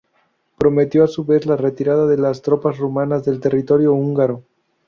Prometió 0.57 1.03
a 1.03 1.07
su 1.07 1.25
vez 1.25 1.45
la 1.45 1.57
retirada 1.57 2.07
de 2.07 2.17
las 2.17 2.41
tropas 2.41 2.79
rumanas 2.79 3.23
de 3.23 3.37
territorio 3.37 3.93
húngaro. 3.93 4.41